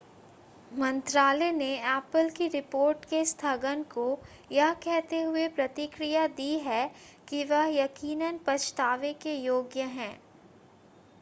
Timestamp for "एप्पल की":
1.87-2.47